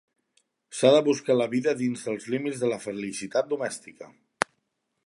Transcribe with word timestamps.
S'ha 0.77 0.89
de 0.95 1.01
buscar 1.07 1.35
la 1.35 1.47
vida 1.51 1.75
dins 1.83 2.07
dels 2.09 2.27
límits 2.37 2.65
de 2.65 2.73
la 2.73 2.81
felicitat 2.87 3.53
domèstica. 3.55 4.11